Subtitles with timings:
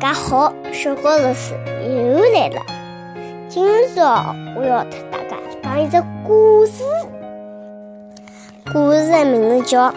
[0.00, 2.60] 大家好，小高老师又来了。
[3.48, 3.64] 今
[3.94, 6.82] 朝我要和大家讲一个故事，
[8.72, 9.88] 故事的名字叫《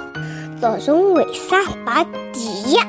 [0.62, 2.84] 老鼠为啥拔地呀》。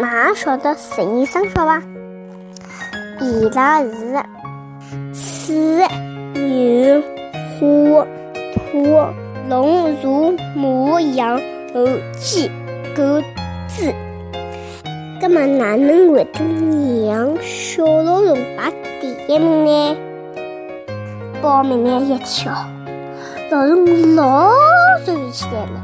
[0.00, 1.82] 哪晓得十二生肖伐？
[3.20, 4.22] 伊拉是
[5.12, 5.52] 鼠、
[6.34, 7.02] 牛、
[7.58, 8.06] 虎、
[8.54, 8.96] 兔、
[9.48, 11.40] 龙、蛇、马、羊、
[11.74, 11.84] 猴、
[12.16, 12.48] 鸡、
[12.96, 13.02] 狗、
[15.28, 15.34] 猪。
[15.34, 16.40] 那么哪能会得
[17.06, 19.96] 让小老鼠排第一名呢？
[21.42, 22.50] 报名的一瞧，
[23.50, 24.50] 老鼠老
[25.04, 25.80] 早就起来了，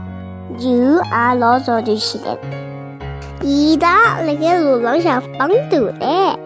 [0.56, 2.38] 牛也老早就起来了。
[3.42, 6.38] 伊拉辣盖路浪向蹦跶嘞。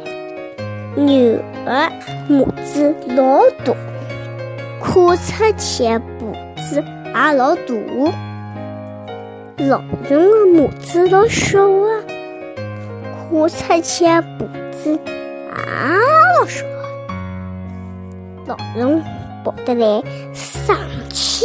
[0.96, 1.92] 牛的
[2.28, 3.72] 母子老大，
[4.80, 5.84] 跨出去
[6.18, 7.62] 步子也老大。
[9.58, 12.02] 老鼠的母子老小啊。
[13.30, 14.98] 跨出去的步子也
[16.40, 16.64] 老小，
[18.46, 19.02] 老鼠
[19.44, 20.76] 跑得来上
[21.10, 21.44] 气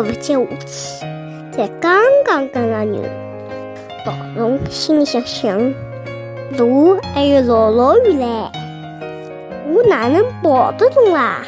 [0.00, 1.04] 不接下气，
[1.52, 3.02] 才刚刚跟上牛。
[4.06, 5.74] 老鼠心里想想：
[6.56, 8.26] 路还有老老远嘞，
[9.66, 11.42] 我哪能跑得动啦？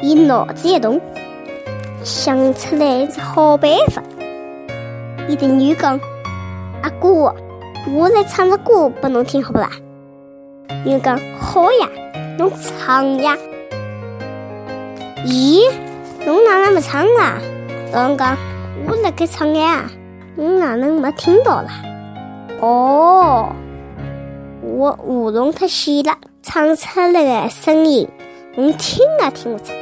[0.00, 1.00] 伊脑子一动，
[2.02, 4.02] 想出来一只好办法。
[5.28, 6.00] 伊对牛讲
[6.82, 7.32] ：“阿哥。”
[7.90, 9.68] 我来唱个歌拨侬听，好不啦？
[10.84, 11.88] 牛讲好呀，
[12.38, 13.36] 侬唱呀。
[15.26, 15.68] 咦，
[16.24, 17.40] 侬哪能没唱啦？
[17.92, 18.36] 老鼠讲
[18.86, 19.90] 我辣盖唱呀，
[20.36, 21.70] 侬哪能没听到啦？
[22.60, 23.52] 哦，
[24.62, 27.12] 我喉咙太细了，唱出来
[27.44, 28.08] 的声音
[28.54, 29.72] 侬听也听不出。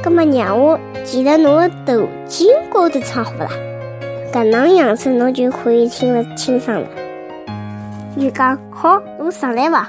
[0.00, 3.50] 葛么让我骑在侬的头颈高头唱好不啦？
[4.32, 6.86] 搿能样子侬就可以听得清爽了。
[8.20, 9.86] 伊讲好，侬上来伐？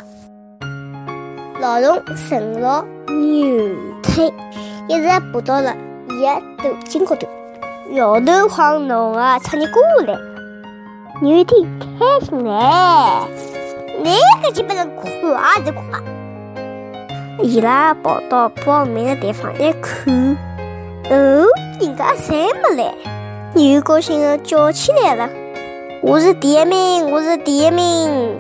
[1.60, 4.32] 老鼠顺着牛腿，
[4.88, 5.76] 一直爬到了
[6.10, 7.28] 伊的头颈高头，
[7.92, 10.16] 摇头晃脑的唱起歌来。
[11.24, 11.68] 牛一听
[11.98, 12.52] 开心嘞，
[14.04, 14.12] 那
[14.44, 15.82] 个基本上快就快。
[17.42, 20.38] 伊拉跑到报名的地方一看，
[21.10, 21.48] 哦，
[21.82, 22.94] 人家侪没来，
[23.56, 25.28] 牛高兴的叫起来了。
[26.02, 28.34] 我是第一名，我是第一名。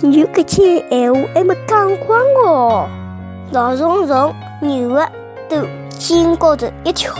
[0.00, 2.88] 牛搿句闲话还没讲光哦，
[3.52, 5.06] 老鼠从牛的
[5.50, 5.66] 头
[5.98, 7.12] 颈高头一跳，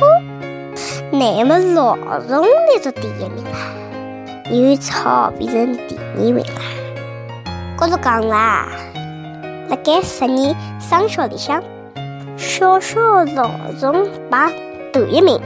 [1.11, 6.63] 那么老鼠来做第一名啦，牛只好变成第二名啦。
[7.77, 8.69] 高头讲啦，
[9.69, 11.63] 辣盖十二生肖里向，
[12.39, 12.99] 小小
[13.35, 13.93] 老鼠
[14.31, 14.51] 排
[14.95, 15.39] 头一名。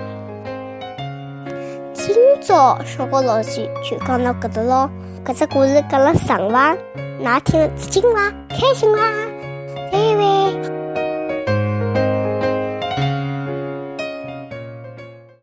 [2.12, 4.90] 今早小高老师就讲到搿搭咯，
[5.24, 6.76] 搿只故事讲了爽伐？
[7.22, 7.68] 㑚听了
[8.48, 8.98] 开心伐？
[8.98, 9.29] 再会。